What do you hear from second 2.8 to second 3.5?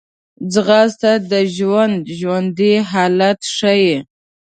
حالت